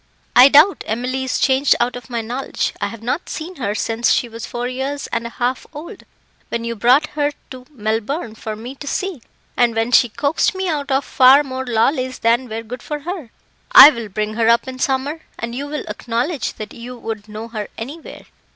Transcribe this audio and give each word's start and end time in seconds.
"I 0.35 0.49
doubt 0.49 0.83
Emily 0.87 1.25
is 1.25 1.39
changed 1.39 1.75
out 1.79 1.95
of 1.95 2.09
my 2.09 2.21
knowledge. 2.21 2.73
I 2.81 2.87
have 2.87 3.03
not 3.03 3.29
seen 3.29 3.57
her 3.57 3.75
since 3.75 4.09
she 4.11 4.27
was 4.27 4.47
four 4.47 4.67
years 4.67 5.05
and 5.13 5.27
a 5.27 5.29
half 5.29 5.67
old, 5.73 6.05
when 6.49 6.63
you 6.63 6.75
brought 6.75 7.05
her 7.13 7.33
to 7.51 7.67
Melbourne 7.69 8.33
for 8.33 8.55
me 8.55 8.73
to 8.73 8.87
see, 8.87 9.21
and 9.55 9.75
when 9.75 9.91
she 9.91 10.09
coaxed 10.09 10.55
me 10.55 10.67
out 10.67 10.89
of 10.89 11.05
far 11.05 11.43
more 11.43 11.67
lollies 11.67 12.17
than 12.17 12.49
were 12.49 12.63
good 12.63 12.81
for 12.81 13.01
her." 13.01 13.29
"I 13.73 13.91
will 13.91 14.09
bring 14.09 14.33
her 14.33 14.49
up 14.49 14.67
in 14.67 14.79
summer, 14.79 15.21
and 15.37 15.53
you 15.53 15.67
will 15.67 15.85
acknowledge 15.87 16.53
that 16.55 16.73
you 16.73 16.97
would 16.97 17.29
know 17.29 17.49
her 17.49 17.67
anywhere. 17.77 18.25